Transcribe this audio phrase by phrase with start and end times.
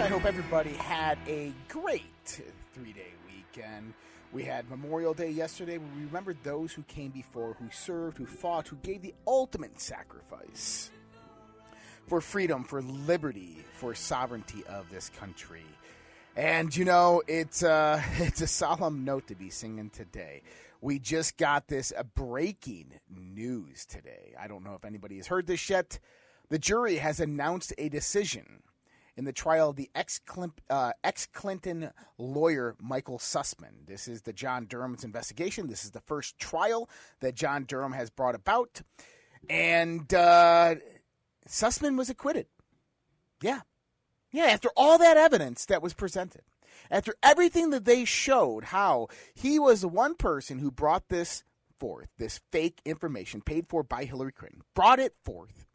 [0.00, 3.94] I hope everybody had a great three day weekend.
[4.32, 5.78] We had Memorial Day yesterday.
[5.78, 10.90] We remembered those who came before, who served, who fought, who gave the ultimate sacrifice
[12.08, 15.64] for freedom, for liberty, for sovereignty of this country.
[16.34, 20.42] And you know, it's uh, it's a solemn note to be singing today.
[20.80, 24.34] We just got this uh, breaking news today.
[24.38, 26.00] I don't know if anybody has heard this yet.
[26.48, 28.64] The jury has announced a decision
[29.16, 30.20] in the trial of the ex
[30.70, 30.92] uh,
[31.32, 33.86] Clinton lawyer Michael Sussmann.
[33.86, 35.68] This is the John Durham's investigation.
[35.68, 36.88] This is the first trial
[37.20, 38.82] that John Durham has brought about.
[39.48, 40.76] And uh,
[41.48, 42.46] Sussmann was acquitted.
[43.42, 43.60] Yeah.
[44.32, 46.42] Yeah, after all that evidence that was presented,
[46.90, 51.44] after everything that they showed, how he was the one person who brought this
[51.78, 55.66] forth, this fake information paid for by Hillary Clinton, brought it forth,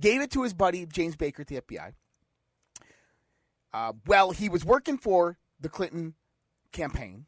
[0.00, 1.92] gave it to his buddy James Baker at the FBI.
[3.74, 6.14] Uh, well, he was working for the Clinton
[6.70, 7.26] campaign.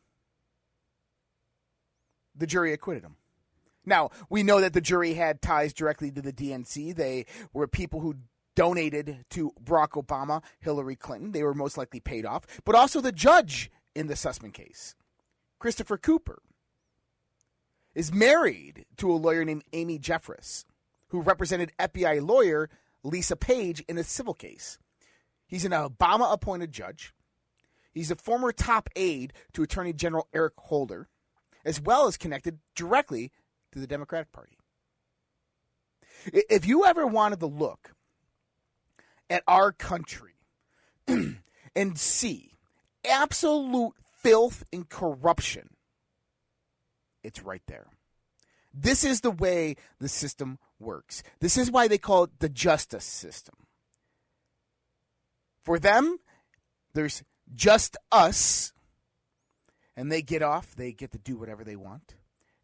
[2.37, 3.17] The jury acquitted him.
[3.85, 6.95] Now, we know that the jury had ties directly to the DNC.
[6.95, 8.15] They were people who
[8.55, 11.33] donated to Barack Obama, Hillary Clinton.
[11.33, 12.47] They were most likely paid off.
[12.65, 14.95] But also the judge in the Sussmann case,
[15.59, 16.43] Christopher Cooper,
[17.93, 20.65] is married to a lawyer named Amy Jeffress,
[21.09, 22.71] who represented FBI lawyer
[23.03, 24.79] Lisa Page in a civil case.
[25.47, 27.13] He's an Obama appointed judge.
[27.93, 31.09] He's a former top aide to Attorney General Eric Holder,
[31.65, 33.33] as well as connected directly
[33.73, 34.59] to the Democratic Party.
[36.27, 37.93] If you ever wanted to look
[39.31, 40.35] at our country
[41.07, 42.53] and see
[43.09, 45.71] absolute filth and corruption,
[47.23, 47.87] it's right there.
[48.75, 51.23] This is the way the system works.
[51.41, 53.55] This is why they call it the justice system.
[55.67, 56.21] For them,
[56.95, 58.73] there's just us,
[59.97, 62.15] and they get off, they get to do whatever they want.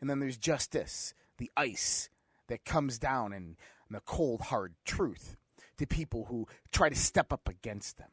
[0.01, 2.11] And then there's justice, the ice
[2.47, 3.57] that comes down and,
[3.89, 5.37] and the cold, hard truth
[5.79, 8.11] to people who try to step up against them.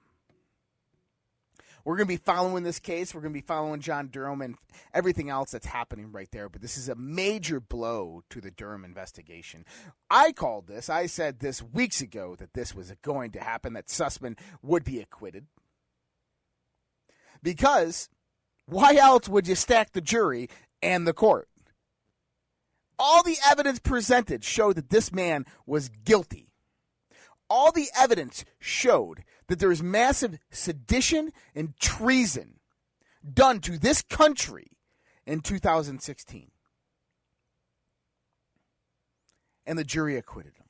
[1.83, 3.13] We're going to be following this case.
[3.13, 4.55] We're going to be following John Durham and
[4.93, 6.49] everything else that's happening right there.
[6.49, 9.65] But this is a major blow to the Durham investigation.
[10.09, 10.89] I called this.
[10.89, 14.99] I said this weeks ago that this was going to happen, that Sussmann would be
[14.99, 15.45] acquitted.
[17.41, 18.09] Because
[18.65, 20.49] why else would you stack the jury
[20.81, 21.47] and the court?
[22.97, 26.48] All the evidence presented showed that this man was guilty.
[27.49, 32.59] All the evidence showed that there is massive sedition and treason
[33.33, 34.67] done to this country
[35.25, 36.51] in 2016.
[39.65, 40.65] And the jury acquitted him.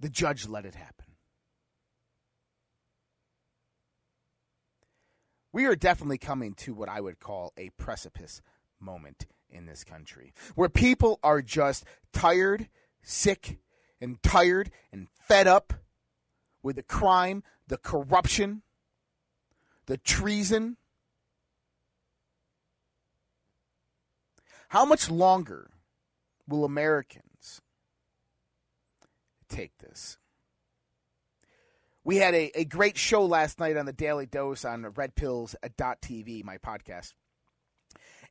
[0.00, 1.06] The judge let it happen.
[5.52, 8.40] We are definitely coming to what I would call a precipice
[8.80, 12.68] moment in this country where people are just tired,
[13.02, 13.58] sick,
[14.02, 15.72] and tired and fed up
[16.62, 18.62] with the crime, the corruption,
[19.86, 20.76] the treason.
[24.68, 25.70] How much longer
[26.48, 27.62] will Americans
[29.48, 30.18] take this?
[32.04, 36.58] We had a, a great show last night on the Daily Dose on redpills.tv, my
[36.58, 37.12] podcast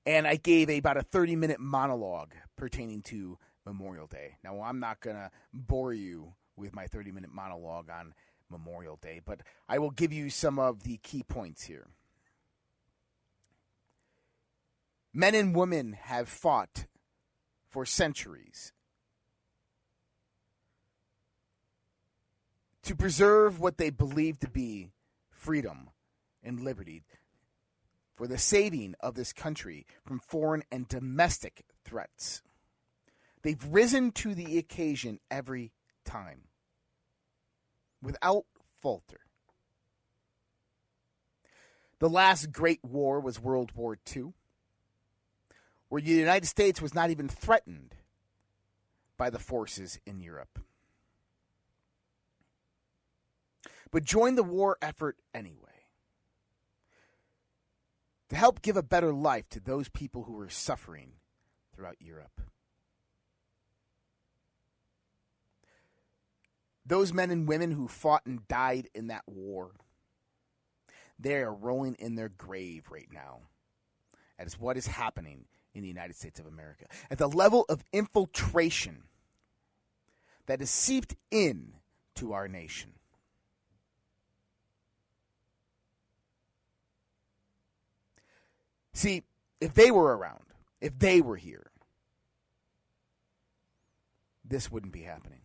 [0.05, 4.37] and I gave a, about a 30 minute monologue pertaining to Memorial Day.
[4.43, 8.13] Now, I'm not going to bore you with my 30 minute monologue on
[8.49, 11.87] Memorial Day, but I will give you some of the key points here.
[15.13, 16.85] Men and women have fought
[17.69, 18.71] for centuries
[22.83, 24.91] to preserve what they believe to be
[25.29, 25.89] freedom
[26.43, 27.03] and liberty
[28.15, 32.41] for the saving of this country from foreign and domestic threats.
[33.43, 35.71] They've risen to the occasion every
[36.05, 36.41] time
[38.01, 38.45] without
[38.81, 39.21] falter.
[41.99, 44.33] The last great war was World War II,
[45.89, 47.95] where the United States was not even threatened
[49.17, 50.59] by the forces in Europe.
[53.91, 55.57] But joined the war effort anyway
[58.29, 61.11] to help give a better life to those people who were suffering
[61.75, 62.41] throughout Europe.
[66.85, 69.71] those men and women who fought and died in that war,
[71.19, 73.41] they are rolling in their grave right now.
[74.37, 76.85] That is what is happening in the United States of America.
[77.09, 79.03] At the level of infiltration
[80.47, 81.73] that is seeped in
[82.15, 82.93] to our nation.
[88.93, 89.23] See,
[89.59, 90.43] if they were around,
[90.81, 91.71] if they were here,
[94.43, 95.41] this wouldn't be happening.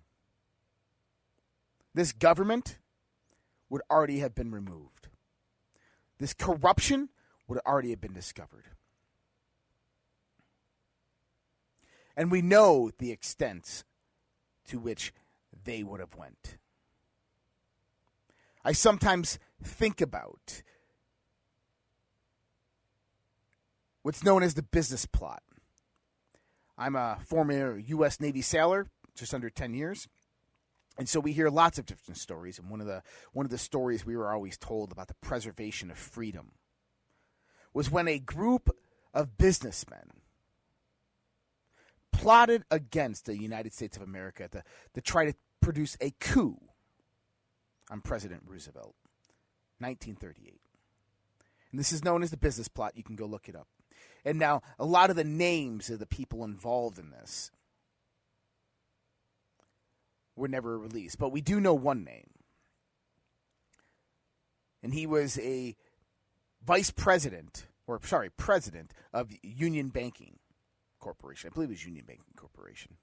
[1.96, 2.76] This government
[3.70, 5.08] would already have been removed.
[6.19, 7.08] This corruption
[7.48, 8.64] would already have been discovered.
[12.14, 13.84] And we know the extent
[14.69, 15.14] to which
[15.64, 16.58] they would have went.
[18.62, 20.62] I sometimes think about
[24.02, 25.43] what's known as the business plot.
[26.76, 28.20] I'm a former U.S.
[28.20, 30.08] Navy sailor, just under 10 years.
[30.98, 33.02] And so we hear lots of different stories, and one of the
[33.32, 36.52] one of the stories we were always told about the preservation of freedom
[37.75, 38.70] was when a group
[39.12, 40.22] of businessmen
[42.12, 44.62] plotted against the United States of America to,
[44.94, 46.58] to try to produce a coup
[47.90, 48.94] on President Roosevelt,
[49.78, 50.60] 1938.
[51.70, 52.96] And this is known as the business plot.
[52.96, 53.69] You can go look it up.
[54.25, 57.50] And now, a lot of the names of the people involved in this
[60.37, 62.31] were never released, but we do know one name.
[64.83, 65.75] And he was a
[66.65, 70.38] vice president, or sorry, president of Union Banking
[71.00, 71.50] Corporation.
[71.50, 72.97] I believe it was Union Banking Corporation.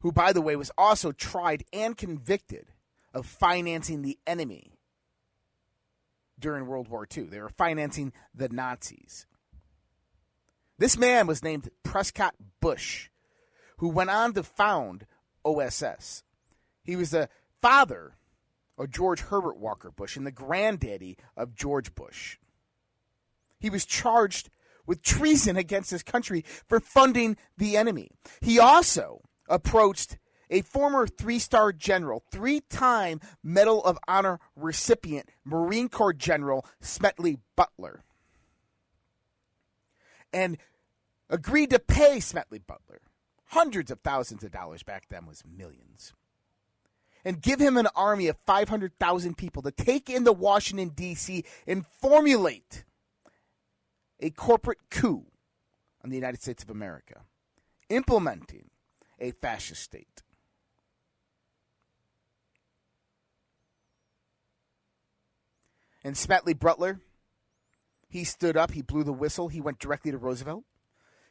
[0.00, 2.66] Who, by the way, was also tried and convicted
[3.14, 4.78] of financing the enemy
[6.38, 7.24] during World War II.
[7.24, 9.26] They were financing the Nazis.
[10.78, 13.08] This man was named Prescott Bush,
[13.78, 15.06] who went on to found
[15.44, 16.23] OSS.
[16.84, 17.28] He was the
[17.60, 18.16] father
[18.76, 22.38] of George Herbert Walker Bush and the granddaddy of George Bush.
[23.58, 24.50] He was charged
[24.86, 28.10] with treason against his country for funding the enemy.
[28.40, 30.18] He also approached
[30.50, 37.38] a former three star general, three time Medal of Honor recipient, Marine Corps General Smedley
[37.56, 38.04] Butler,
[40.32, 40.58] and
[41.30, 43.00] agreed to pay Smedley Butler
[43.46, 46.12] hundreds of thousands of dollars back then was millions
[47.24, 51.44] and give him an army of 500,000 people to take into Washington, D.C.
[51.66, 52.84] and formulate
[54.20, 55.24] a corporate coup
[56.02, 57.22] on the United States of America,
[57.88, 58.70] implementing
[59.18, 60.22] a fascist state.
[66.04, 67.00] And Smedley Butler,
[68.08, 70.64] he stood up, he blew the whistle, he went directly to Roosevelt.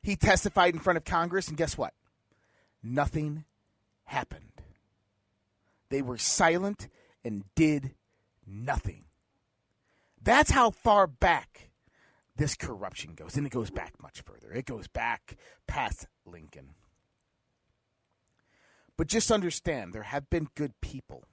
[0.01, 1.93] He testified in front of Congress, and guess what?
[2.81, 3.45] Nothing
[4.05, 4.52] happened.
[5.93, 6.89] They were silent
[7.23, 7.93] and did
[8.47, 9.03] nothing.
[10.19, 11.69] That's how far back
[12.35, 13.37] this corruption goes.
[13.37, 14.51] And it goes back much further.
[14.51, 15.37] It goes back
[15.67, 16.69] past Lincoln.
[18.97, 21.25] But just understand there have been good people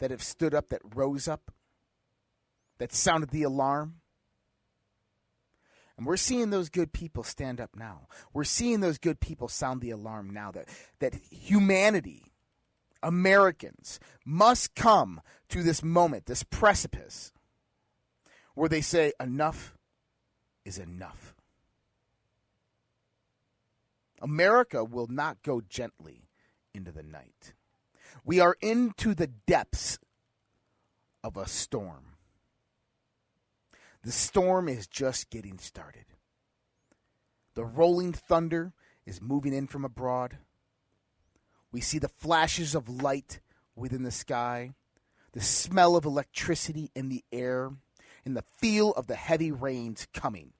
[0.00, 1.50] that have stood up, that rose up,
[2.76, 4.02] that sounded the alarm.
[5.96, 8.06] And we're seeing those good people stand up now.
[8.34, 12.31] We're seeing those good people sound the alarm now that, that humanity
[13.02, 17.32] Americans must come to this moment, this precipice,
[18.54, 19.74] where they say, enough
[20.64, 21.34] is enough.
[24.20, 26.28] America will not go gently
[26.72, 27.54] into the night.
[28.24, 29.98] We are into the depths
[31.24, 32.16] of a storm.
[34.02, 36.04] The storm is just getting started.
[37.54, 38.72] The rolling thunder
[39.06, 40.38] is moving in from abroad.
[41.72, 43.40] We see the flashes of light
[43.74, 44.72] within the sky,
[45.32, 47.72] the smell of electricity in the air,
[48.24, 50.52] and the feel of the heavy rains coming.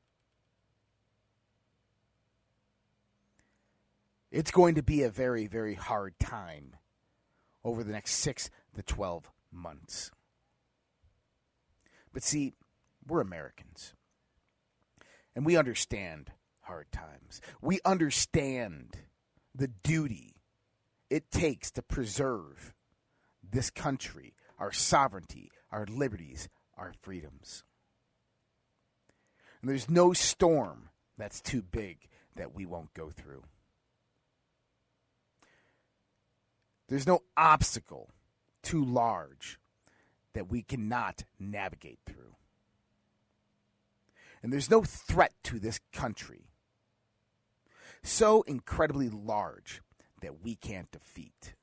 [4.30, 6.76] It's going to be a very, very hard time
[7.62, 10.10] over the next six to 12 months.
[12.14, 12.54] But see,
[13.06, 13.92] we're Americans.
[15.36, 17.42] And we understand hard times.
[17.60, 18.96] We understand
[19.54, 20.31] the duty
[21.12, 22.72] it takes to preserve
[23.42, 27.64] this country, our sovereignty, our liberties, our freedoms.
[29.60, 30.88] And there's no storm
[31.18, 33.42] that's too big that we won't go through.
[36.88, 38.08] There's no obstacle
[38.62, 39.58] too large
[40.32, 42.36] that we cannot navigate through.
[44.42, 46.46] And there's no threat to this country
[48.02, 49.82] so incredibly large
[50.22, 51.54] that we can't defeat.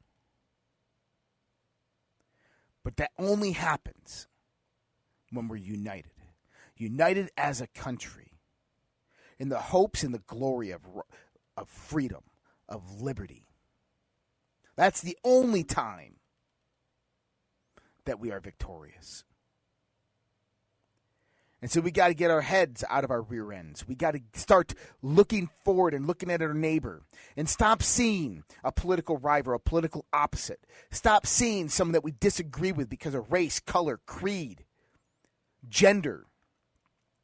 [2.83, 4.27] But that only happens
[5.31, 6.11] when we're united.
[6.77, 8.33] United as a country
[9.37, 10.81] in the hopes and the glory of,
[11.57, 12.23] of freedom,
[12.67, 13.47] of liberty.
[14.75, 16.15] That's the only time
[18.05, 19.23] that we are victorious.
[21.61, 23.85] And so we got to get our heads out of our rear ends.
[23.85, 27.01] We got to start looking forward and looking at our neighbor
[27.35, 30.65] and stop seeing a political rival, a political opposite.
[30.89, 34.63] Stop seeing someone that we disagree with because of race, color, creed,
[35.67, 36.27] gender,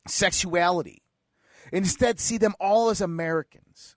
[0.05, 1.01] sexuality.
[1.71, 3.95] Instead, see them all as Americans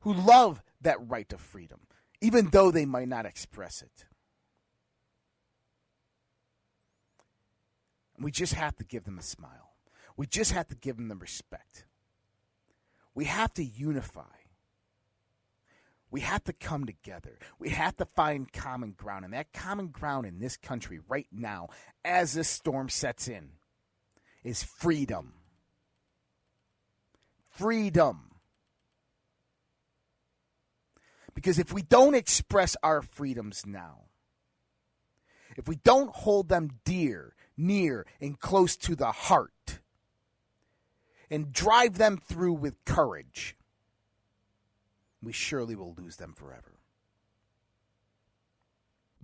[0.00, 1.80] who love that right to freedom,
[2.22, 4.06] even though they might not express it.
[8.18, 9.74] We just have to give them a smile.
[10.16, 11.86] We just have to give them the respect.
[13.14, 14.22] We have to unify.
[16.10, 17.38] We have to come together.
[17.58, 19.24] We have to find common ground.
[19.24, 21.70] And that common ground in this country right now,
[22.04, 23.50] as this storm sets in,
[24.44, 25.34] is freedom.
[27.50, 28.30] Freedom.
[31.34, 34.02] Because if we don't express our freedoms now,
[35.56, 39.80] if we don't hold them dear, near, and close to the heart,
[41.30, 43.56] and drive them through with courage,
[45.22, 46.73] we surely will lose them forever.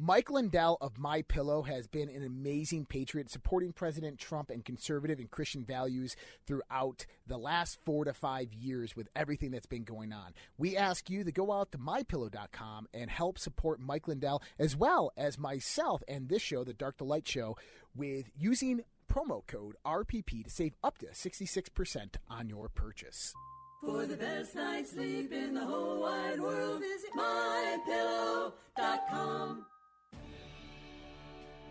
[0.02, 5.19] Mike Lindell of My Pillow has been an amazing patriot supporting President Trump and conservative
[5.19, 6.16] and Christian values
[6.47, 10.33] throughout the last 4 to 5 years with everything that's been going on.
[10.57, 15.12] We ask you to go out to mypillow.com and help support Mike Lindell as well
[15.19, 17.59] as myself and this show, the Dark to Light show,
[17.95, 18.80] with using
[19.12, 23.35] promo code RPP to save up to 66% on your purchase.
[23.83, 29.66] For the best night's sleep in the whole wide world, visit mypillow.com.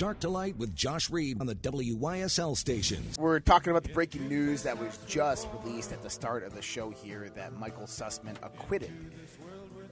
[0.00, 3.18] Dark to Light with Josh Reed on the WYSL stations.
[3.18, 6.62] We're talking about the breaking news that was just released at the start of the
[6.62, 8.90] show here that Michael Sussmann acquitted.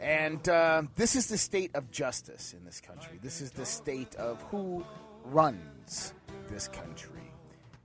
[0.00, 3.18] And uh, this is the state of justice in this country.
[3.22, 4.82] This is the state of who
[5.26, 6.14] runs
[6.48, 7.30] this country.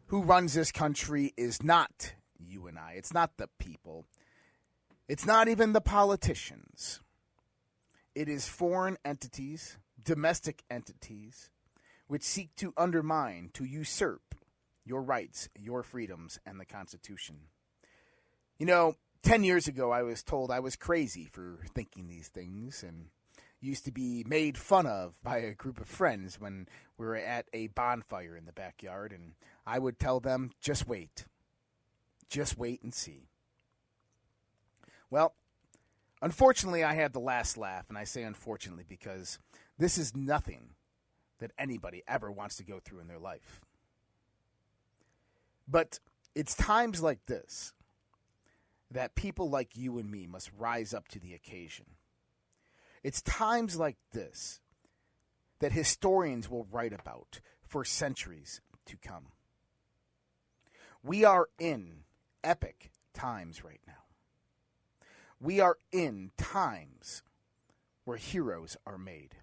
[0.06, 4.06] Who runs this country is not you and I, it's not the people,
[5.10, 7.02] it's not even the politicians.
[8.16, 11.50] It is foreign entities, domestic entities
[12.14, 14.36] which seek to undermine, to usurp
[14.86, 17.36] your rights, your freedoms, and the Constitution.
[18.60, 22.84] You know, 10 years ago, I was told I was crazy for thinking these things
[22.84, 23.08] and
[23.60, 26.68] used to be made fun of by a group of friends when
[27.00, 29.34] we were at a bonfire in the backyard, and
[29.66, 31.26] I would tell them, just wait.
[32.30, 33.30] Just wait and see.
[35.10, 35.34] Well,
[36.22, 39.40] unfortunately, I had the last laugh, and I say unfortunately because
[39.80, 40.76] this is nothing
[41.40, 43.62] that anybody ever wants to go through in their life.
[45.68, 46.00] But
[46.36, 47.74] it's times like this
[48.92, 51.86] that people like you and me must rise up to the occasion.
[53.04, 54.62] It's times like this
[55.60, 59.28] that historians will write about for centuries to come.
[61.02, 62.04] We are in
[62.44, 63.94] epic times right now.
[65.40, 67.24] We are in times
[68.06, 69.36] where heroes are made.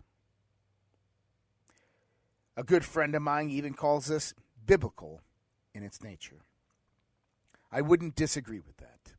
[2.60, 4.34] A good friend of mine even calls this
[4.66, 5.22] biblical
[5.72, 6.42] in its nature.
[7.72, 9.14] I wouldn't disagree with that.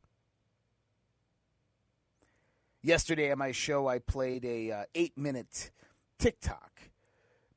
[2.82, 5.72] Yesterday on my show, I played a uh, eight minute
[6.20, 6.82] TikTok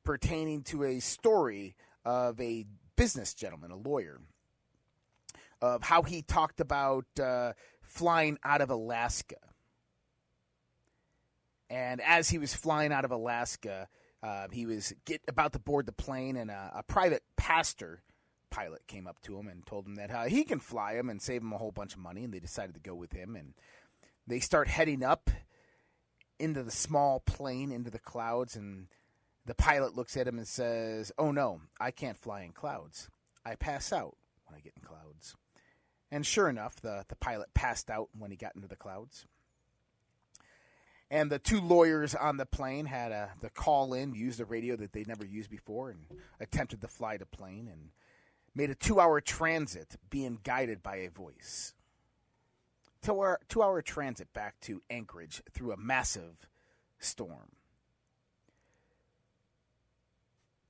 [0.02, 2.66] pertaining to a story of a
[2.96, 4.20] business gentleman, a lawyer,
[5.62, 9.36] of how he talked about uh, flying out of Alaska.
[11.70, 13.86] And as he was flying out of Alaska,
[14.26, 18.02] uh, he was get about to board the plane, and a, a, private pastor
[18.50, 21.22] pilot came up to him and told him that uh, he can fly him and
[21.22, 22.24] save him a whole bunch of money.
[22.24, 23.54] And they decided to go with him, and
[24.26, 25.30] they start heading up
[26.40, 28.88] into the small plane, into the clouds, and
[29.44, 33.08] the pilot looks at him and says, "Oh no, I can't fly in clouds.
[33.44, 35.36] I pass out when I get in clouds."
[36.10, 39.24] And sure enough, the, the pilot passed out when he got into the clouds.
[41.10, 44.74] And the two lawyers on the plane had a, the call in, used a radio
[44.76, 46.00] that they'd never used before, and
[46.40, 47.90] attempted to fly the plane and
[48.54, 51.74] made a two hour transit being guided by a voice.
[53.02, 56.48] Two hour, two hour transit back to Anchorage through a massive
[56.98, 57.52] storm.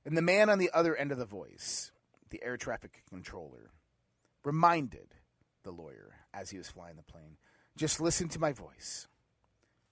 [0.05, 1.91] And the man on the other end of the voice,
[2.29, 3.71] the air traffic controller,
[4.43, 5.15] reminded
[5.63, 7.37] the lawyer as he was flying the plane
[7.77, 9.07] just listen to my voice.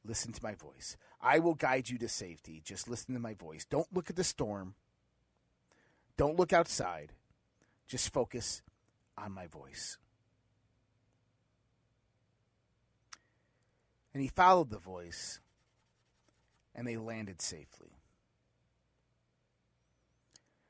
[0.06, 0.98] Listen to my voice.
[1.22, 2.62] I will guide you to safety.
[2.64, 3.66] Just listen to my voice.
[3.66, 4.76] Don't look at the storm.
[6.18, 7.14] Don't look outside.
[7.88, 8.62] Just focus
[9.18, 9.98] on my voice.
[14.14, 15.42] And he followed the voice,
[16.74, 17.98] and they landed safely.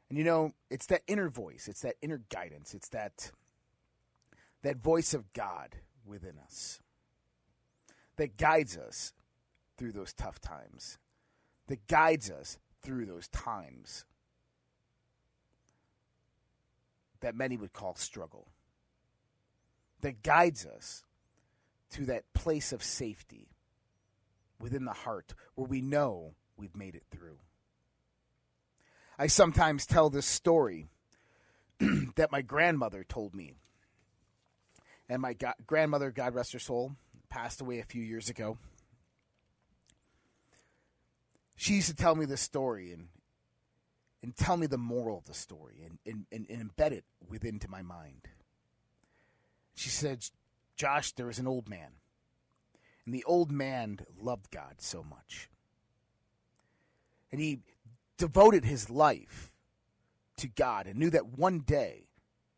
[0.09, 3.31] And you know, it's that inner voice, it's that inner guidance, it's that
[4.63, 5.75] that voice of God
[6.05, 6.79] within us
[8.17, 9.13] that guides us
[9.77, 10.97] through those tough times,
[11.67, 14.05] that guides us through those times
[17.21, 18.47] that many would call struggle,
[20.01, 21.03] that guides us
[21.91, 23.47] to that place of safety
[24.59, 27.37] within the heart where we know we've made it through.
[29.17, 30.87] I sometimes tell this story
[32.15, 33.53] that my grandmother told me.
[35.07, 36.95] And my go- grandmother, God rest her soul,
[37.29, 38.57] passed away a few years ago.
[41.55, 43.07] She used to tell me this story and
[44.25, 47.59] and tell me the moral of the story and, and, and, and embed it within
[47.59, 48.27] to my mind.
[49.75, 50.25] She said,
[50.75, 51.91] Josh, there was an old man.
[53.05, 55.47] And the old man loved God so much.
[57.31, 57.59] And he
[58.17, 59.53] devoted his life
[60.37, 62.07] to God and knew that one day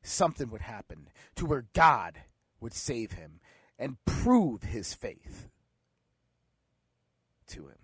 [0.02, 2.18] something would happen to where God
[2.62, 3.42] would save him
[3.78, 5.50] and prove his faith
[7.48, 7.78] to him.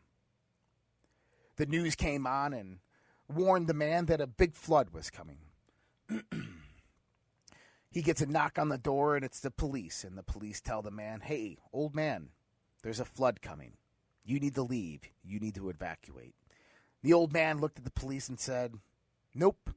[1.56, 2.80] The news came on and
[3.28, 5.38] warned the man that a big flood was coming.
[7.92, 10.82] he gets a knock on the door and it's the police and the police tell
[10.82, 12.30] the man, "Hey, old man,
[12.82, 13.74] there's a flood coming.
[14.26, 15.02] You need to leave.
[15.24, 16.36] You need to evacuate."
[17.04, 18.76] The old man looked at the police and said,
[19.36, 19.72] Nope,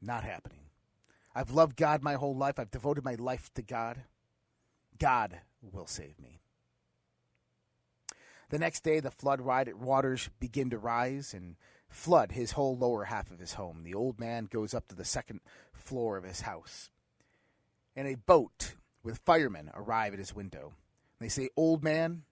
[0.00, 0.58] not happening.
[1.34, 2.58] I've loved God my whole life.
[2.58, 4.02] I've devoted my life to God.
[4.98, 6.40] God will save me.
[8.52, 11.56] The next day, the flood waters begin to rise and
[11.88, 13.82] flood his whole lower half of his home.
[13.82, 15.40] The old man goes up to the second
[15.72, 16.90] floor of his house.
[17.96, 20.74] And a boat with firemen arrive at his window.
[21.18, 22.24] They say, Old man,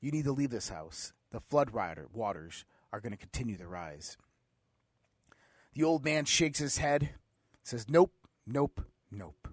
[0.00, 1.12] you need to leave this house.
[1.32, 4.16] The flood waters are going to continue to rise.
[5.74, 7.10] The old man shakes his head,
[7.64, 8.12] says, Nope,
[8.46, 9.48] nope, nope.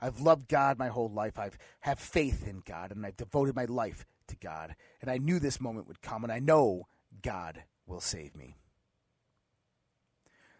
[0.00, 1.38] I've loved God my whole life.
[1.38, 4.74] I've have faith in God, and I've devoted my life to God.
[5.00, 6.86] And I knew this moment would come, and I know
[7.22, 8.56] God will save me.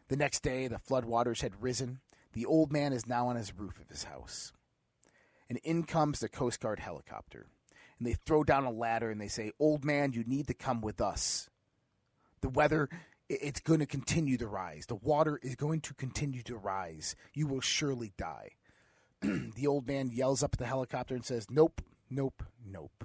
[0.08, 2.00] The next day, the floodwaters had risen.
[2.32, 4.52] The old man is now on his roof of his house.
[5.48, 7.46] And in comes the Coast Guard helicopter.
[7.98, 10.80] And they throw down a ladder and they say, Old man, you need to come
[10.80, 11.48] with us.
[12.40, 12.88] The weather,
[13.28, 14.86] it's going to continue to rise.
[14.86, 17.14] The water is going to continue to rise.
[17.32, 18.50] You will surely die.
[19.20, 23.04] the old man yells up at the helicopter and says, Nope, nope, nope.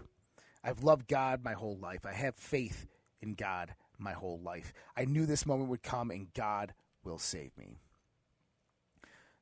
[0.68, 2.06] I've loved God my whole life.
[2.06, 2.88] I have faith
[3.22, 4.74] in God my whole life.
[4.98, 6.74] I knew this moment would come and God
[7.06, 7.78] will save me.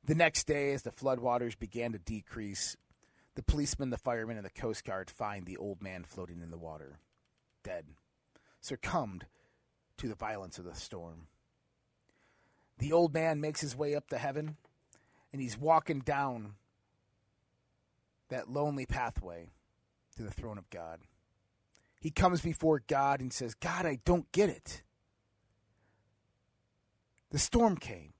[0.04, 2.76] The next day, as the floodwaters began to decrease,
[3.34, 6.56] the policemen, the firemen, and the Coast Guard find the old man floating in the
[6.56, 7.00] water,
[7.64, 7.86] dead,
[8.60, 9.26] succumbed
[9.98, 11.26] to the violence of the storm.
[12.78, 14.58] The old man makes his way up to heaven,
[15.32, 16.54] and he's walking down
[18.28, 19.48] that lonely pathway
[20.16, 21.00] to the throne of God.
[22.00, 24.82] He comes before God and says, God, I don't get it.
[27.30, 28.12] The storm came.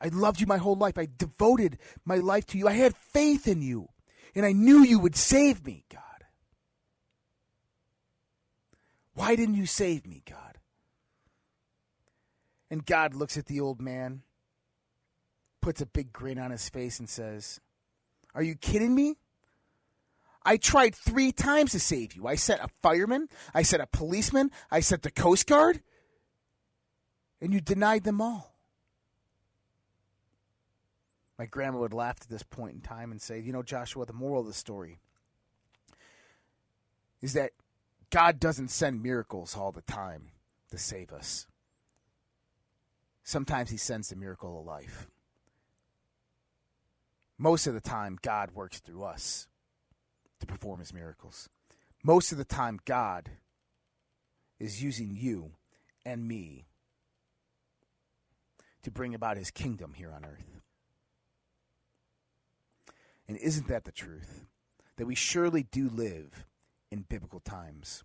[0.00, 0.96] I loved you my whole life.
[0.96, 2.66] I devoted my life to you.
[2.66, 3.88] I had faith in you,
[4.34, 6.00] and I knew you would save me, God.
[9.14, 10.58] Why didn't you save me, God?
[12.70, 14.22] And God looks at the old man,
[15.60, 17.60] puts a big grin on his face, and says,
[18.34, 19.16] Are you kidding me?
[20.42, 22.26] I tried three times to save you.
[22.26, 25.82] I sent a fireman, I sent a policeman, I sent the Coast Guard,
[27.40, 28.54] and you denied them all.
[31.38, 34.12] My grandma would laugh at this point in time and say, You know, Joshua, the
[34.12, 34.98] moral of the story
[37.22, 37.52] is that
[38.10, 40.32] God doesn't send miracles all the time
[40.70, 41.46] to save us.
[43.22, 45.08] Sometimes He sends the miracle of life.
[47.38, 49.46] Most of the time, God works through us
[50.40, 51.48] to perform His miracles.
[52.02, 53.30] Most of the time, God
[54.58, 55.52] is using you
[56.04, 56.66] and me
[58.82, 60.60] to bring about His kingdom here on earth.
[63.28, 64.46] And isn't that the truth?
[64.96, 66.46] That we surely do live
[66.90, 68.02] in biblical times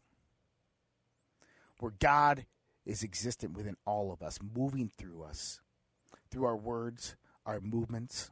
[1.80, 2.46] where God
[2.86, 5.62] is existent within all of us, moving through us,
[6.30, 8.32] through our words, our movements.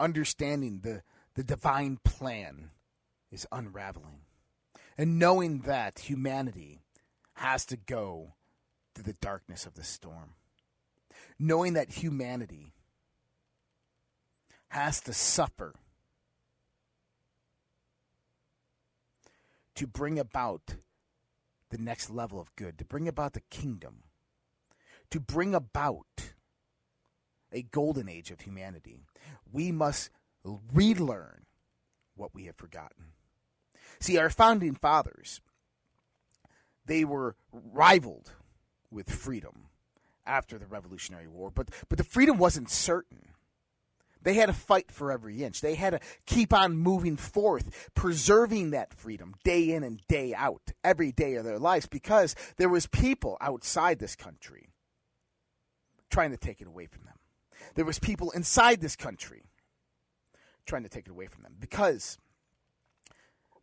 [0.00, 1.02] Understanding the,
[1.34, 2.70] the divine plan
[3.30, 4.20] is unraveling.
[4.96, 6.80] And knowing that humanity
[7.34, 8.34] has to go
[8.94, 10.34] through the darkness of the storm.
[11.38, 12.72] Knowing that humanity
[14.68, 15.74] has to suffer
[19.74, 20.76] to bring about
[21.70, 24.04] the next level of good, to bring about the kingdom,
[25.10, 26.33] to bring about
[27.54, 28.98] a golden age of humanity,
[29.52, 30.10] we must
[30.72, 31.46] relearn
[32.16, 33.12] what we have forgotten.
[34.00, 35.40] See, our founding fathers,
[36.84, 38.32] they were rivaled
[38.90, 39.68] with freedom
[40.26, 43.28] after the Revolutionary War, but, but the freedom wasn't certain.
[44.22, 45.60] They had to fight for every inch.
[45.60, 50.72] They had to keep on moving forth, preserving that freedom day in and day out,
[50.82, 54.70] every day of their lives, because there was people outside this country
[56.08, 57.13] trying to take it away from them.
[57.74, 59.44] There was people inside this country
[60.66, 62.18] trying to take it away from them because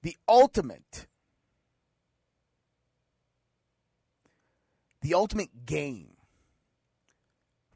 [0.01, 1.07] the ultimate
[5.01, 6.17] the ultimate game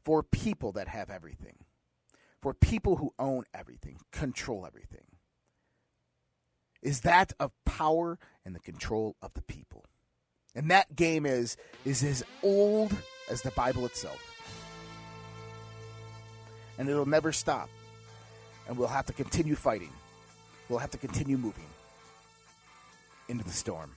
[0.04, 1.64] for people that have everything
[2.46, 5.06] for people who own everything, control everything,
[6.80, 9.84] is that of power and the control of the people.
[10.54, 12.96] And that game is is as old
[13.28, 14.35] as the Bible itself.
[16.78, 17.68] And it'll never stop.
[18.68, 19.92] And we'll have to continue fighting.
[20.68, 21.66] We'll have to continue moving
[23.28, 23.92] into the storm.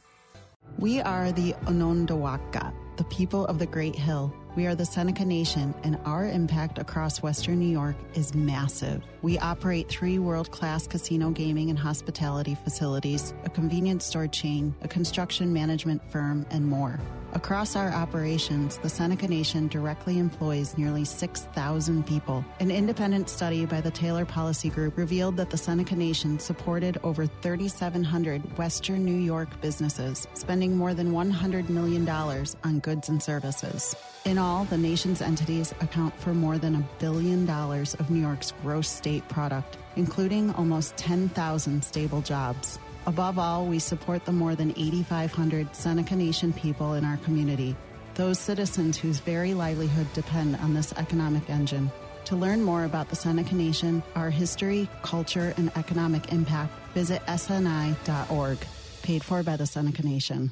[0.77, 4.33] We are the Onondaga, the people of the Great Hill.
[4.55, 9.03] We are the Seneca Nation, and our impact across Western New York is massive.
[9.21, 14.87] We operate three world class casino gaming and hospitality facilities, a convenience store chain, a
[14.87, 16.99] construction management firm, and more.
[17.33, 22.43] Across our operations, the Seneca Nation directly employs nearly 6,000 people.
[22.59, 27.27] An independent study by the Taylor Policy Group revealed that the Seneca Nation supported over
[27.27, 33.95] 3,700 Western New York businesses, spending more than $100 million on goods and services.
[34.25, 38.53] In all, the nation's entities account for more than a billion dollars of New York's
[38.63, 42.79] gross state product, including almost 10,000 stable jobs.
[43.09, 47.75] Above all, we support the more than 8,500 Seneca Nation people in our community,
[48.13, 51.91] those citizens whose very livelihood depend on this economic engine.
[52.25, 58.59] To learn more about the Seneca Nation, our history, culture, and economic impact, visit sni.org.
[59.01, 60.51] Paid for by the Seneca Nation.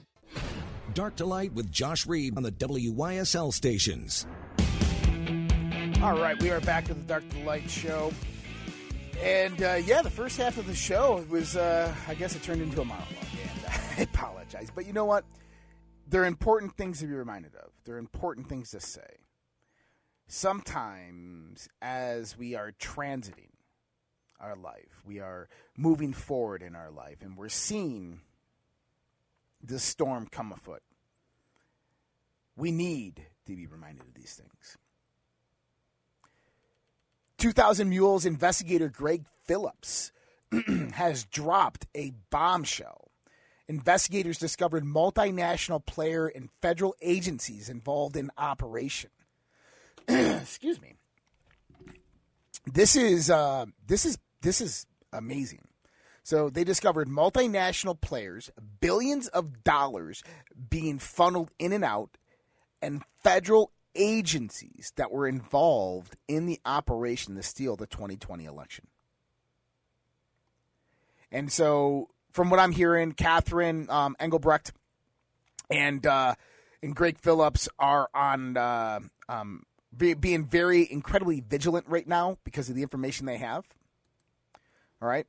[0.96, 4.26] Dark to Light with Josh Reed on the WYSL stations.
[6.02, 8.12] All right, we are back to the Dark to Light show.
[9.22, 12.62] And uh, yeah, the first half of the show was, uh, I guess it turned
[12.62, 13.08] into a monologue.
[13.42, 13.66] And
[13.98, 14.70] I apologize.
[14.74, 15.26] But you know what?
[16.08, 19.18] There are important things to be reminded of, there are important things to say.
[20.28, 23.52] Sometimes, as we are transiting
[24.40, 28.22] our life, we are moving forward in our life, and we're seeing
[29.62, 30.84] this storm come afoot.
[32.56, 34.78] We need to be reminded of these things.
[37.38, 40.12] 2000 Mules investigator Greg Phillips
[40.94, 43.12] has dropped a bombshell.
[43.68, 49.10] Investigators discovered multinational player and federal agencies involved in operation.
[50.08, 50.96] Excuse me.
[52.66, 55.68] This is uh, this is this is amazing.
[56.24, 60.24] So they discovered multinational players, billions of dollars
[60.70, 62.18] being funneled in and out,
[62.82, 68.88] and federal agencies that were involved in the operation to steal the 2020 election.
[71.32, 74.72] And so, from what I'm hearing, Catherine um, Engelbrecht
[75.70, 76.36] and uh,
[76.82, 79.64] and Greg Phillips are on uh, um,
[79.96, 83.66] be, being very incredibly vigilant right now because of the information they have.
[85.02, 85.28] All right,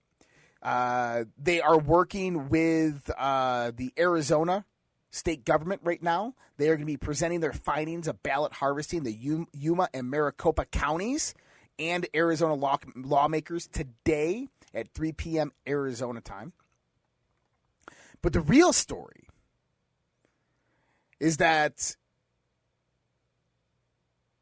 [0.62, 4.64] uh, they are working with uh, the Arizona
[5.10, 6.34] state government right now.
[6.56, 10.66] They are going to be presenting their findings of ballot harvesting the Yuma and Maricopa
[10.66, 11.34] counties
[11.78, 15.52] and Arizona law, lawmakers today at 3 p.m.
[15.66, 16.52] Arizona time.
[18.20, 19.28] But the real story
[21.20, 21.96] is that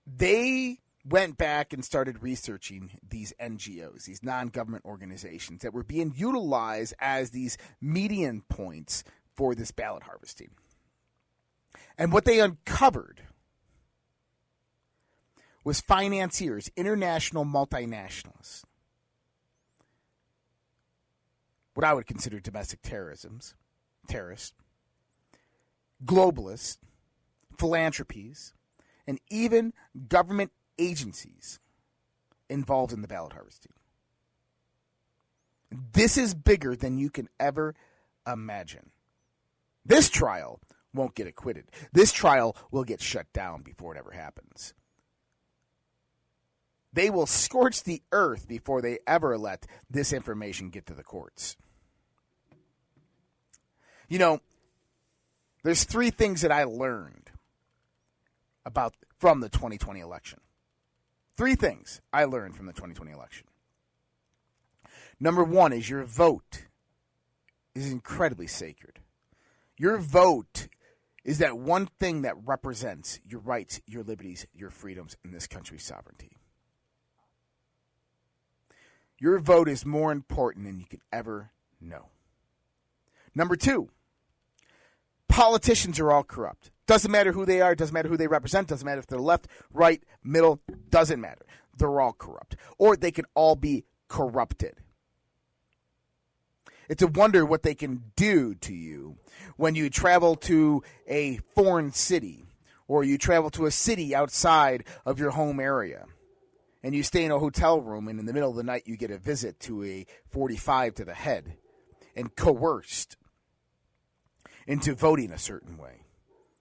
[0.07, 6.13] they went back and started researching these NGOs, these non government organizations that were being
[6.17, 9.05] utilized as these median points
[9.37, 10.51] for this ballot harvesting.
[11.99, 13.23] And what they uncovered
[15.65, 18.63] was financiers, international multinationals,
[21.75, 23.55] what I would consider domestic terrorisms,
[24.09, 24.55] terrorists,
[26.05, 26.79] globalists,
[27.59, 28.53] philanthropies,
[29.07, 29.73] and even
[30.09, 31.59] government agencies
[32.49, 33.73] involved in the ballot harvesting.
[35.71, 37.75] This is bigger than you can ever
[38.27, 38.91] imagine.
[39.87, 40.61] This trial
[40.93, 41.71] won't get acquitted.
[41.93, 44.75] This trial will get shut down before it ever happens.
[46.93, 51.57] They will scorch the earth before they ever let this information get to the courts.
[54.09, 54.41] You know,
[55.63, 57.31] there's three things that I learned
[58.65, 60.41] about from the 2020 election.
[61.37, 63.47] Three things I learned from the 2020 election.
[65.21, 66.65] Number one is your vote
[67.75, 69.01] is incredibly sacred.
[69.79, 70.69] Your vote
[71.25, 75.85] is that one thing that represents your rights, your liberties, your freedoms, and this country's
[75.85, 76.31] sovereignty.
[79.19, 82.11] Your vote is more important than you could ever know.
[83.35, 83.89] Number two,
[85.29, 86.71] politicians are all corrupt.
[86.87, 89.49] Doesn't matter who they are, doesn't matter who they represent, doesn't matter if they're left,
[89.73, 90.61] right, middle,
[90.91, 91.45] doesn't matter.
[91.77, 92.57] They're all corrupt.
[92.79, 94.77] Or they can all be corrupted.
[96.89, 99.17] It's a wonder what they can do to you
[99.57, 102.45] when you travel to a foreign city
[102.89, 106.07] or you travel to a city outside of your home area
[106.83, 108.97] and you stay in a hotel room and in the middle of the night you
[108.97, 111.57] get a visit to a 45 to the head
[112.15, 113.17] and coerced
[114.67, 116.03] into voting a certain way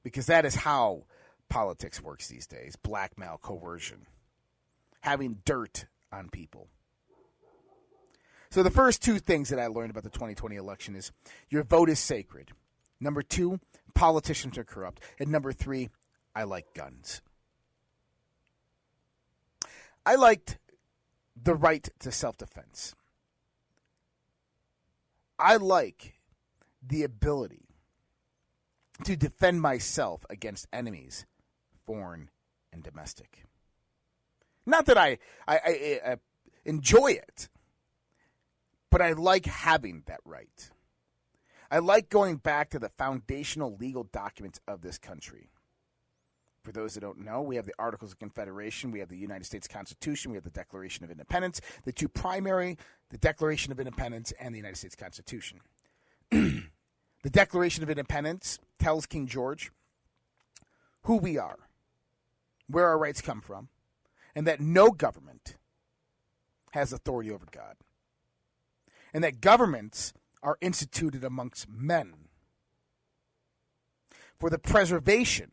[0.03, 1.03] because that is how
[1.49, 4.07] politics works these days blackmail, coercion,
[5.01, 6.69] having dirt on people.
[8.55, 11.11] So, the first two things that I learned about the 2020 election is
[11.49, 12.51] your vote is sacred.
[13.01, 13.59] Number two,
[13.93, 15.01] politicians are corrupt.
[15.19, 15.89] And number three,
[16.33, 17.21] I like guns.
[20.05, 20.57] I liked
[21.35, 22.95] the right to self defense.
[25.37, 26.13] I like
[26.81, 27.67] the ability
[29.03, 31.25] to defend myself against enemies,
[31.85, 32.29] foreign
[32.71, 33.43] and domestic.
[34.65, 36.17] Not that I, I, I, I
[36.63, 37.49] enjoy it,
[38.91, 40.71] but I like having that right.
[41.71, 45.49] I like going back to the foundational legal documents of this country.
[46.61, 49.45] For those that don't know, we have the Articles of Confederation, we have the United
[49.45, 52.77] States Constitution, we have the Declaration of Independence, the two primary,
[53.09, 55.59] the Declaration of Independence and the United States Constitution.
[56.31, 59.71] the Declaration of Independence tells King George
[61.05, 61.59] who we are,
[62.67, 63.69] where our rights come from,
[64.35, 65.55] and that no government
[66.71, 67.75] has authority over God.
[69.15, 70.11] And that governments
[70.43, 72.15] are instituted amongst men
[74.37, 75.51] for the preservation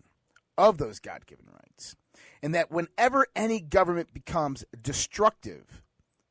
[0.58, 1.94] of those God given rights.
[2.42, 5.80] And that whenever any government becomes destructive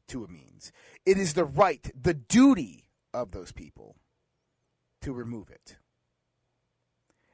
[0.10, 0.74] to a means,
[1.06, 3.96] it is the right, the duty of those people
[5.00, 5.78] to remove it.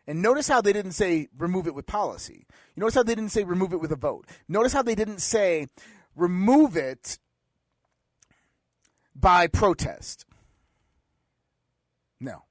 [0.06, 2.46] And notice how they didn't say remove it with policy.
[2.76, 4.28] You notice how they didn't say remove it with a vote.
[4.48, 5.70] Notice how they didn't say
[6.16, 7.18] remove it
[9.20, 10.26] by protest.
[12.20, 12.44] No.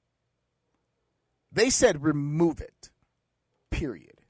[1.52, 2.90] They said remove it.
[3.70, 4.20] Period.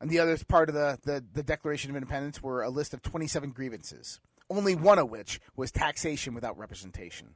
[0.00, 3.02] And the other part of the, the, the Declaration of Independence were a list of
[3.02, 7.30] 27 grievances, only one of which was taxation without representation.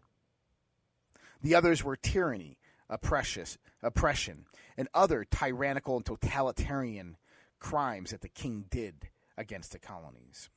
[1.42, 2.58] The others were tyranny,
[2.90, 4.44] oppression,
[4.76, 7.16] and other tyrannical and totalitarian
[7.58, 10.50] crimes that the king did against the colonies.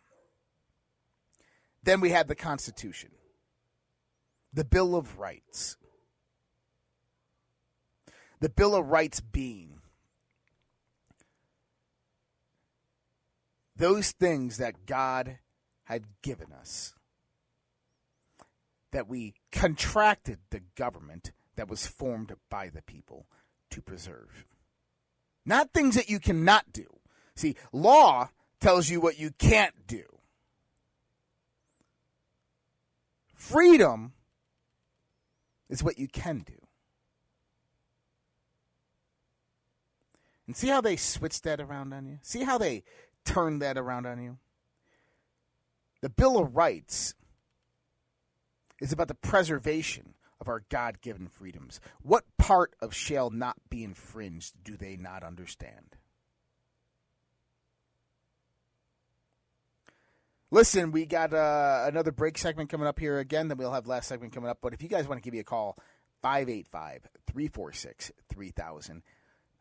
[1.84, 3.12] Then we had the Constitution,
[4.54, 5.78] the Bill of Rights.
[8.40, 9.80] The Bill of Rights being
[13.76, 15.40] those things that God
[15.86, 16.94] had given us,
[18.92, 23.28] that we contracted the government that was formed by the people
[23.72, 24.46] to preserve.
[25.46, 26.86] Not things that you cannot do.
[27.36, 28.30] See, law
[28.62, 30.04] tells you what you can't do.
[33.34, 34.14] Freedom
[35.70, 36.54] is what you can do.
[40.46, 42.20] And see how they switched that around on you?
[42.22, 42.84] See how they
[43.26, 44.38] turned that around on you?
[46.02, 47.16] The Bill of Rights
[48.82, 51.80] is about the preservation of our God given freedoms.
[52.02, 55.96] What part of shall not be infringed do they not understand?
[60.54, 63.48] Listen, we got uh, another break segment coming up here again.
[63.48, 64.60] Then we'll have last segment coming up.
[64.62, 65.80] But if you guys want to give me a call,
[66.22, 69.02] 585 346 3000.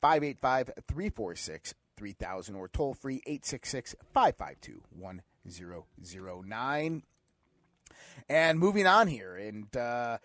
[0.03, 7.03] 585 346 3000 or toll free 866 552 1009.
[8.29, 10.19] And moving on here, and uh,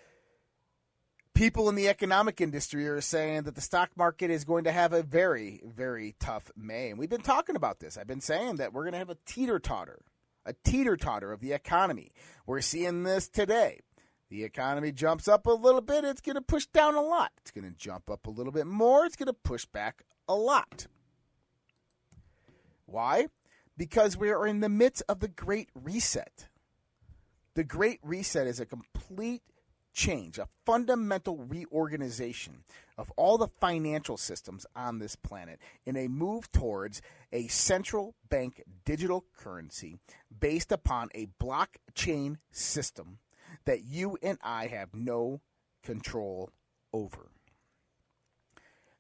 [1.34, 4.91] people in the economic industry are saying that the stock market is going to have
[4.91, 6.89] a very, very tough May.
[6.89, 7.97] And we've been talking about this.
[7.97, 10.01] I've been saying that we're going to have a teeter totter,
[10.47, 12.12] a teeter totter of the economy.
[12.45, 13.81] We're seeing this today.
[14.29, 17.31] The economy jumps up a little bit, it's going to push down a lot.
[17.41, 20.36] It's going to jump up a little bit more, it's going to push back a
[20.36, 20.88] lot.
[22.86, 23.27] Why?
[23.77, 26.47] Because we are in the midst of the Great Reset.
[27.53, 29.43] The Great Reset is a complete
[29.93, 32.63] change, a fundamental reorganization
[32.97, 38.63] of all the financial systems on this planet in a move towards a central bank
[38.86, 39.97] digital currency
[40.39, 43.19] based upon a blockchain system
[43.65, 45.41] that you and I have no
[45.83, 46.49] control
[46.91, 47.31] over.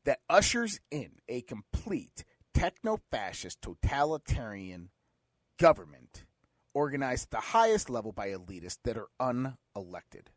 [0.05, 4.89] That ushers in a complete techno fascist totalitarian
[5.59, 6.25] government
[6.73, 10.27] organized at the highest level by elitists that are unelected.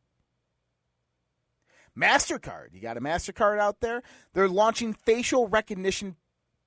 [2.00, 4.02] MasterCard, you got a MasterCard out there?
[4.32, 6.16] They're launching facial recognition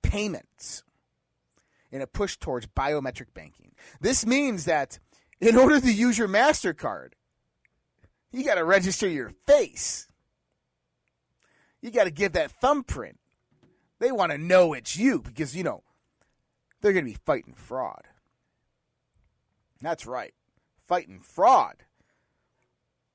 [0.02, 0.84] payments
[1.92, 3.74] in a push towards biometric banking.
[4.00, 5.00] This means that
[5.40, 7.14] in order to use your MasterCard,
[8.32, 10.08] you got to register your face.
[11.82, 13.20] You got to give that thumbprint.
[14.00, 15.84] They want to know it's you because, you know,
[16.82, 18.04] they're going to be fighting fraud.
[19.82, 20.34] That's right.
[20.88, 21.76] Fighting fraud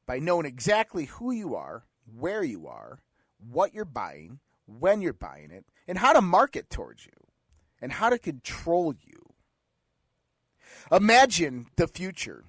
[0.07, 1.85] by knowing exactly who you are,
[2.17, 3.01] where you are,
[3.39, 7.13] what you're buying, when you're buying it, and how to market towards you,
[7.81, 9.35] and how to control you.
[10.91, 12.45] Imagine the future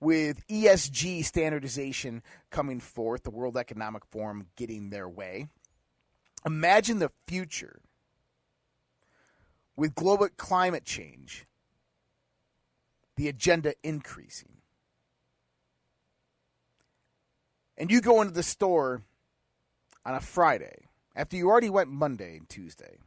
[0.00, 5.46] with ESG standardization coming forth, the World Economic Forum getting their way.
[6.44, 7.80] Imagine the future
[9.76, 11.46] with global climate change,
[13.16, 14.61] the agenda increasing.
[17.76, 19.02] And you go into the store
[20.04, 22.98] on a Friday after you already went Monday and Tuesday,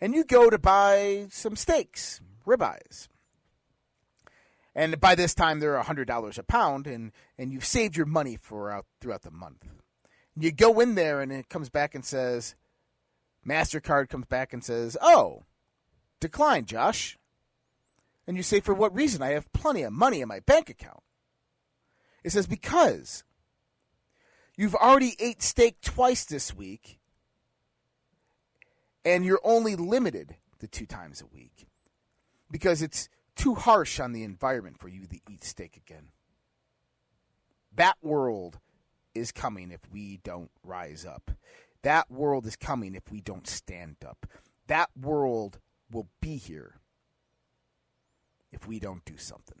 [0.00, 3.08] and you go to buy some steaks, ribeyes.
[4.74, 8.70] And by this time, they're $100 a pound, and, and you've saved your money for
[8.70, 9.66] out throughout the month.
[10.34, 12.54] You go in there, and it comes back and says,
[13.46, 15.42] MasterCard comes back and says, Oh,
[16.20, 17.18] decline, Josh.
[18.26, 19.22] And you say, For what reason?
[19.22, 21.02] I have plenty of money in my bank account.
[22.24, 23.24] It says, Because
[24.56, 26.98] you've already ate steak twice this week,
[29.04, 31.66] and you're only limited to two times a week
[32.50, 36.08] because it's too harsh on the environment for you to eat steak again.
[37.74, 38.58] That world
[39.14, 41.30] is coming if we don't rise up.
[41.82, 44.26] That world is coming if we don't stand up.
[44.68, 45.58] That world
[45.90, 46.76] will be here
[48.52, 49.60] if we don't do something.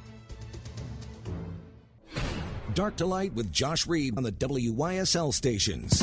[2.73, 6.01] Dark to Light with Josh Reed on the WYSL stations.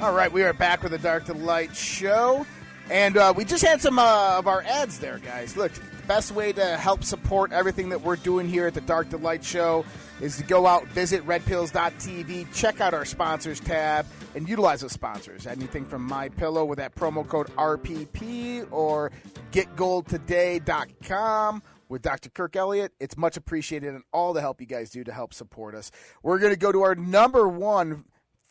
[0.00, 2.46] All right, we are back with the Dark to Light show.
[2.90, 5.56] And uh, we just had some uh, of our ads there, guys.
[5.56, 9.08] Look, the best way to help support everything that we're doing here at the Dark
[9.10, 9.84] to Light show
[10.20, 15.46] is to go out, visit redpills.tv, check out our sponsors tab, and utilize those sponsors.
[15.46, 19.10] Anything from My Pillow with that promo code RPP or
[19.52, 22.30] getgoldtoday.com with Dr.
[22.30, 22.92] Kirk Elliott.
[23.00, 25.90] It's much appreciated and all the help you guys do to help support us.
[26.22, 28.04] We're going to go to our number one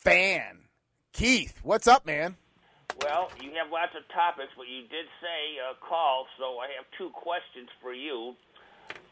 [0.04, 0.60] fan,
[1.14, 1.60] Keith.
[1.64, 2.38] What's up, man?
[3.02, 6.86] Well, you have lots of topics, but you did say uh, call, so I have
[6.98, 8.36] two questions for you.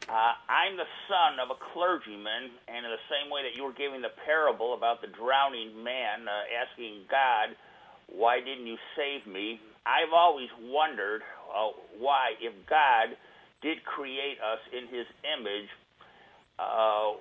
[0.07, 3.75] Uh, I'm the son of a clergyman, and in the same way that you were
[3.75, 7.55] giving the parable about the drowning man uh, asking God,
[8.07, 9.59] Why didn't you save me?
[9.85, 13.15] I've always wondered uh, why, if God
[13.63, 15.71] did create us in his image,
[16.59, 17.17] uh,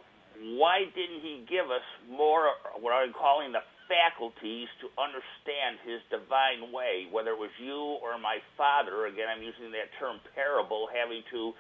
[0.58, 2.50] why didn't he give us more,
[2.82, 8.18] what I'm calling the faculties to understand his divine way, whether it was you or
[8.18, 9.06] my father?
[9.06, 11.52] Again, I'm using that term parable, having to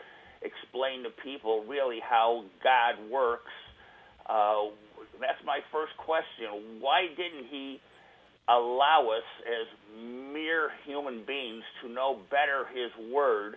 [0.42, 3.52] explain to people really how God works.
[4.26, 4.74] Uh,
[5.20, 6.82] that's my first question.
[6.82, 7.78] Why didn't he
[8.48, 9.68] allow us as
[10.32, 13.54] mere human beings to know better his word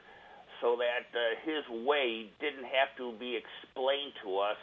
[0.62, 4.58] so that uh, his way didn't have to be explained to us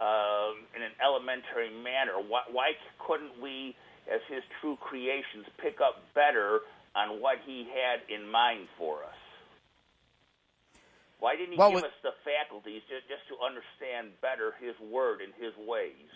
[0.00, 2.18] uh, in an elementary manner?
[2.26, 2.72] Why, why
[3.06, 3.74] couldn't we,
[4.12, 6.60] as his true creations, pick up better
[6.94, 9.18] on what he had in mind for us?
[11.20, 14.78] Why didn't he Well, give with- us the faculties just, just to understand better his
[14.80, 16.10] word and his ways?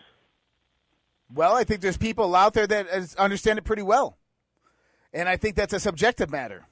[1.33, 4.17] Well, I think there's people out there that understand it pretty well.
[5.13, 6.67] And I think that's a subjective matter.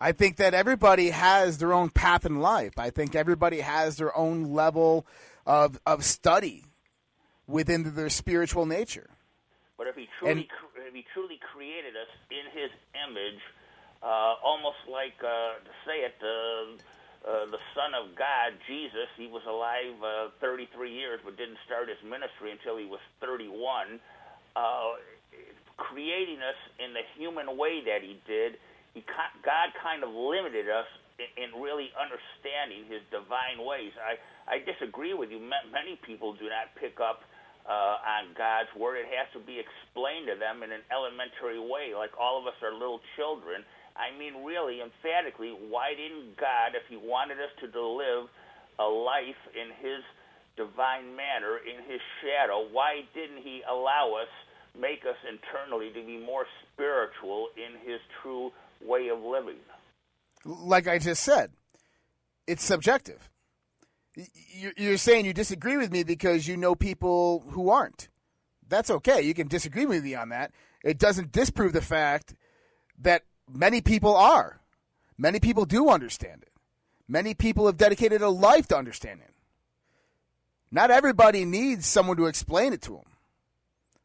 [0.00, 2.78] I think that everybody has their own path in life.
[2.78, 5.06] I think everybody has their own level
[5.46, 6.64] of, of study
[7.46, 9.10] within their spiritual nature.
[9.76, 12.70] But if he truly, And- cr- if he truly created us in his
[13.08, 13.40] image,
[14.02, 14.06] uh,
[14.42, 19.42] almost like uh, to say it, uh, uh, the Son of God, Jesus, he was
[19.46, 24.00] alive uh, 33 years, but didn't start his ministry until he was 31.
[24.56, 24.96] Uh,
[25.76, 28.56] creating us in the human way that he did,
[28.94, 30.88] he God kind of limited us
[31.20, 33.94] in, in really understanding his divine ways.
[34.00, 34.18] I,
[34.50, 35.38] I disagree with you.
[35.38, 37.22] Many people do not pick up
[37.68, 38.98] uh, on God's word.
[38.98, 42.56] It has to be explained to them in an elementary way, like all of us
[42.64, 43.62] are little children.
[43.94, 48.26] I mean, really, emphatically, why didn't God, if He wanted us to live
[48.80, 50.00] a life in His
[50.56, 54.30] divine manner, in His shadow, why didn't He allow us,
[54.72, 58.50] make us internally to be more spiritual in His true
[58.84, 59.56] way of living?
[60.44, 61.50] Like I just said,
[62.46, 63.28] it's subjective.
[64.16, 68.08] You- You're saying you disagree with me because you know people who aren't.
[68.68, 69.22] That's okay.
[69.22, 70.52] You can disagree with me on that.
[70.84, 72.34] It doesn't disprove the fact
[72.98, 74.60] that many people are.
[75.18, 76.52] Many people do understand it.
[77.08, 79.26] Many people have dedicated a life to understanding.
[80.70, 83.04] Not everybody needs someone to explain it to them.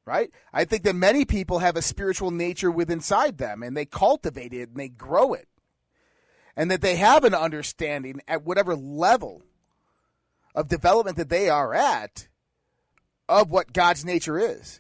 [0.06, 0.30] Right?
[0.54, 4.54] I think that many people have a spiritual nature within inside them and they cultivate
[4.54, 5.48] it and they grow it.
[6.56, 9.42] And that they have an understanding at whatever level
[10.54, 12.28] of development that they are at
[13.28, 14.80] of what God's nature is,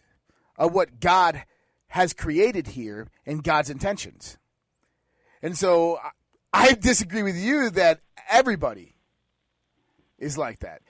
[0.57, 1.43] of what God
[1.87, 4.37] has created here and God's intentions.
[5.41, 5.99] And so
[6.53, 7.99] I disagree with you that
[8.29, 8.95] everybody
[10.17, 10.81] is like that.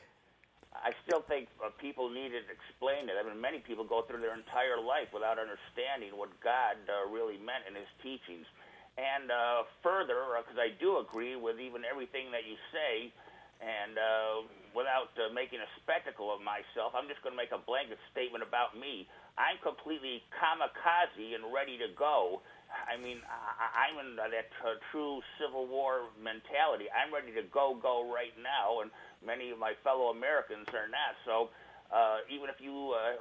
[0.86, 3.17] I still think uh, people need to explain it.
[3.17, 7.41] I mean, many people go through their entire life without understanding what God uh, really
[7.41, 8.45] meant in His teachings.
[8.93, 13.09] And uh, further, because uh, I do agree with even everything that you say,
[13.65, 14.45] and uh,
[14.77, 18.45] without uh, making a spectacle of myself, I'm just going to make a blanket statement
[18.45, 19.09] about me.
[19.41, 22.45] I'm completely kamikaze and ready to go.
[22.84, 26.91] I mean, I, I'm in that uh, true Civil War mentality.
[26.91, 28.91] I'm ready to go, go right now, and
[29.23, 31.15] many of my fellow Americans are not.
[31.23, 31.49] So
[31.93, 33.15] uh, even if you, uh,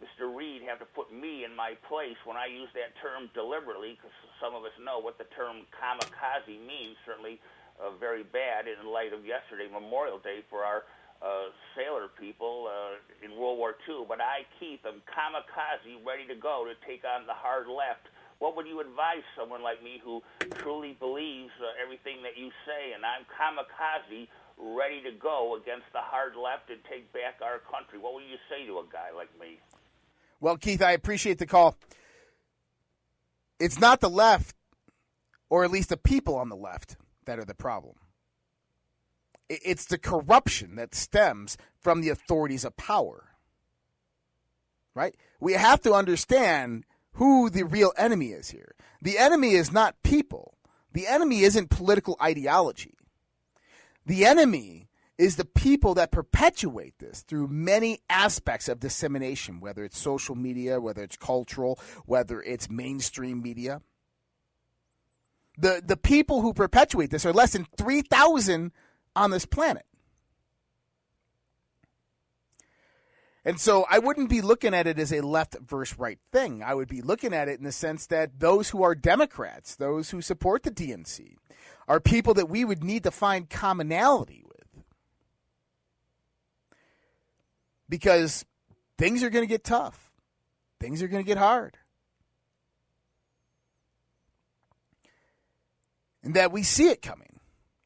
[0.00, 0.32] Mr.
[0.32, 4.14] Reed, have to put me in my place when I use that term deliberately, because
[4.40, 7.40] some of us know what the term kamikaze means, certainly
[7.80, 10.84] uh, very bad in light of yesterday, Memorial Day, for our
[11.22, 14.04] uh, sailor people uh, in World War II.
[14.08, 18.08] But I, Keith, am kamikaze, ready to go to take on the hard left.
[18.38, 20.22] What would you advise someone like me who
[20.60, 24.28] truly believes uh, everything that you say, and I'm kamikaze,
[24.58, 27.98] ready to go against the hard left and take back our country.
[27.98, 29.58] What would you say to a guy like me?
[30.40, 31.76] Well, Keith, I appreciate the call.
[33.58, 34.54] It's not the left,
[35.48, 37.96] or at least the people on the left, that are the problem.
[39.48, 43.30] It's the corruption that stems from the authorities of power.
[44.94, 45.14] Right?
[45.40, 46.84] We have to understand
[47.16, 48.74] who the real enemy is here.
[49.02, 50.56] The enemy is not people.
[50.92, 52.94] The enemy isn't political ideology.
[54.04, 54.88] The enemy
[55.18, 60.80] is the people that perpetuate this through many aspects of dissemination, whether it's social media,
[60.80, 63.80] whether it's cultural, whether it's mainstream media.
[65.58, 68.72] The, the people who perpetuate this are less than 3,000
[69.14, 69.86] on this planet.
[73.46, 76.64] And so I wouldn't be looking at it as a left versus right thing.
[76.64, 80.10] I would be looking at it in the sense that those who are Democrats, those
[80.10, 81.36] who support the DNC,
[81.86, 84.84] are people that we would need to find commonality with.
[87.88, 88.44] Because
[88.98, 90.10] things are going to get tough,
[90.80, 91.78] things are going to get hard.
[96.24, 97.38] And that we see it coming.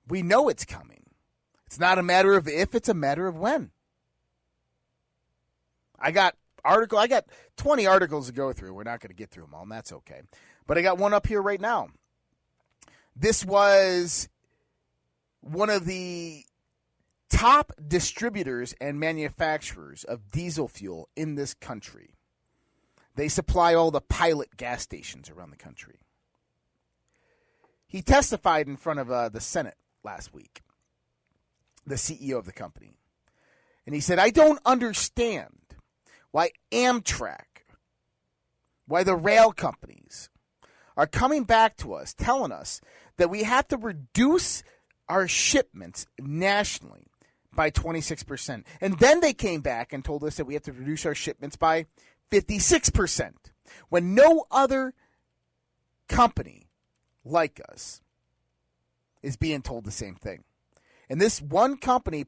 [0.08, 1.04] We know it's coming.
[1.66, 3.72] It's not a matter of if, it's a matter of when.
[6.00, 6.34] I got
[6.64, 7.26] article I got
[7.56, 8.74] 20 articles to go through.
[8.74, 10.22] We're not going to get through them all, and that's okay.
[10.66, 11.88] But I got one up here right now.
[13.16, 14.28] This was
[15.40, 16.44] one of the
[17.28, 22.14] top distributors and manufacturers of diesel fuel in this country.
[23.16, 26.00] They supply all the pilot gas stations around the country.
[27.86, 30.62] He testified in front of uh, the Senate last week,
[31.84, 32.92] the CEO of the company.
[33.84, 35.59] And he said, I don't understand
[36.32, 37.64] why Amtrak,
[38.86, 40.30] why the rail companies
[40.96, 42.80] are coming back to us telling us
[43.16, 44.62] that we have to reduce
[45.08, 47.06] our shipments nationally
[47.54, 48.64] by 26%.
[48.80, 51.56] And then they came back and told us that we have to reduce our shipments
[51.56, 51.86] by
[52.30, 53.32] 56%.
[53.88, 54.94] When no other
[56.08, 56.68] company
[57.24, 58.02] like us
[59.22, 60.44] is being told the same thing.
[61.08, 62.24] And this one company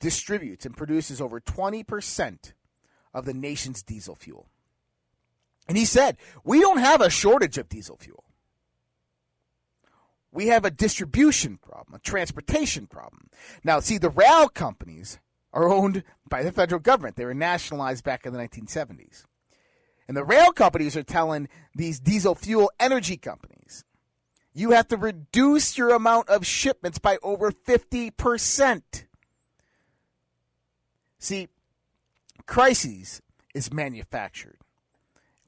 [0.00, 2.52] distributes and produces over 20%
[3.14, 4.48] of the nation's diesel fuel.
[5.66, 8.24] And he said, We don't have a shortage of diesel fuel
[10.30, 13.28] we have a distribution problem, a transportation problem.
[13.64, 15.18] Now, see, the rail companies
[15.52, 17.16] are owned by the federal government.
[17.16, 19.24] They were nationalized back in the 1970s.
[20.06, 23.84] And the rail companies are telling these diesel fuel energy companies,
[24.54, 28.82] you have to reduce your amount of shipments by over 50%.
[31.18, 31.48] See,
[32.48, 33.20] crises
[33.54, 34.56] is manufactured.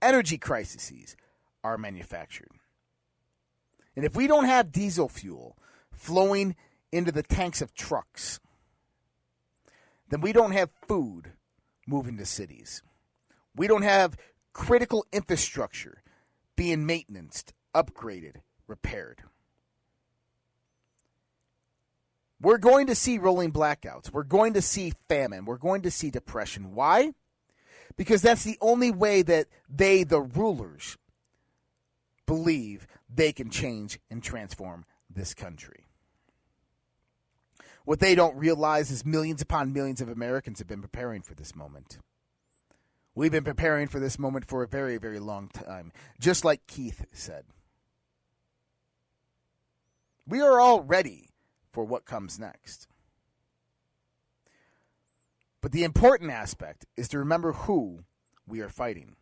[0.00, 1.16] Energy crises
[1.64, 2.50] are manufactured.
[3.96, 5.56] And if we don't have diesel fuel
[5.92, 6.54] flowing
[6.92, 8.38] into the tanks of trucks,
[10.10, 11.32] then we don't have food
[11.86, 12.82] moving to cities.
[13.56, 14.16] We don't have
[14.52, 16.02] critical infrastructure
[16.54, 18.36] being maintained, upgraded,
[18.66, 19.22] repaired.
[22.40, 24.12] We're going to see rolling blackouts.
[24.12, 25.44] We're going to see famine.
[25.44, 26.74] We're going to see depression.
[26.74, 27.12] Why?
[27.96, 30.96] Because that's the only way that they, the rulers,
[32.26, 35.84] believe they can change and transform this country.
[37.84, 41.54] What they don't realize is millions upon millions of Americans have been preparing for this
[41.54, 41.98] moment.
[43.14, 47.04] We've been preparing for this moment for a very, very long time, just like Keith
[47.12, 47.44] said.
[50.26, 51.29] We are all ready
[51.72, 52.88] for what comes next.
[55.60, 58.04] But the important aspect is to remember who
[58.46, 59.16] we are fighting.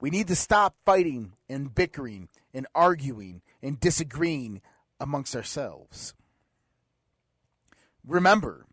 [0.00, 4.60] We need to stop fighting and bickering and arguing and disagreeing
[5.00, 6.14] amongst ourselves.
[8.06, 8.66] Remember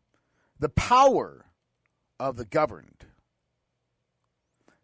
[0.59, 1.45] the power
[2.19, 3.05] of the governed,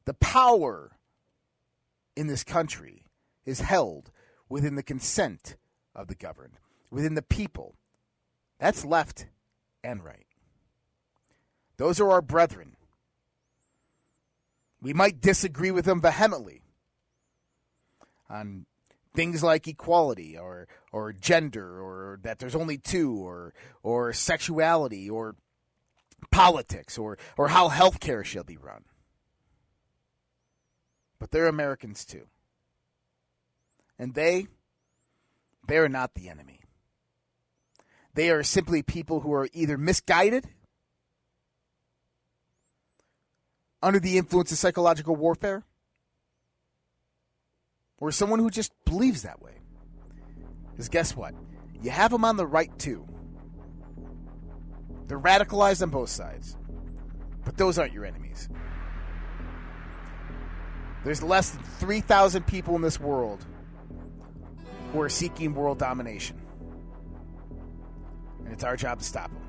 [0.05, 0.97] the power
[2.15, 3.03] in this country
[3.45, 4.11] is held
[4.49, 5.55] within the consent
[5.93, 6.59] of the governed,
[6.89, 7.75] within the people.
[8.59, 9.27] That's left
[9.83, 10.25] and right.
[11.77, 12.75] Those are our brethren.
[14.81, 16.61] We might disagree with them vehemently
[18.29, 18.65] on
[19.15, 25.35] things like equality or or gender or that there's only two or or sexuality or
[26.31, 28.83] politics or or how healthcare shall be run.
[31.19, 32.27] But they're Americans too.
[33.97, 34.47] And they
[35.67, 36.61] they are not the enemy.
[38.17, 40.47] They are simply people who are either misguided
[43.83, 45.63] under the influence of psychological warfare
[47.99, 49.59] or someone who just believes that way.
[50.71, 51.35] Because guess what?
[51.83, 53.05] You have them on the right too.
[55.05, 56.57] They're radicalized on both sides.
[57.45, 58.49] But those aren't your enemies.
[61.05, 63.45] There's less than 3,000 people in this world
[64.91, 66.41] who are seeking world domination.
[68.47, 69.41] And it's our job to stop them.